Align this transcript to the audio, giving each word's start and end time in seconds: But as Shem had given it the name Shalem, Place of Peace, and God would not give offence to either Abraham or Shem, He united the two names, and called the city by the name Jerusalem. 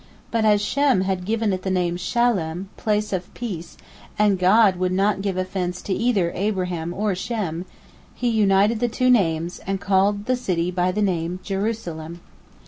But 0.31 0.45
as 0.45 0.63
Shem 0.63 1.01
had 1.01 1.25
given 1.27 1.53
it 1.53 1.61
the 1.61 1.69
name 1.69 1.95
Shalem, 1.95 2.69
Place 2.75 3.13
of 3.13 3.31
Peace, 3.35 3.77
and 4.17 4.39
God 4.39 4.77
would 4.77 4.91
not 4.91 5.21
give 5.21 5.37
offence 5.37 5.79
to 5.83 5.93
either 5.93 6.31
Abraham 6.33 6.91
or 6.91 7.13
Shem, 7.13 7.65
He 8.15 8.27
united 8.27 8.79
the 8.79 8.87
two 8.89 9.11
names, 9.11 9.59
and 9.67 9.79
called 9.79 10.25
the 10.25 10.35
city 10.35 10.71
by 10.71 10.91
the 10.91 11.03
name 11.03 11.39
Jerusalem. 11.43 12.21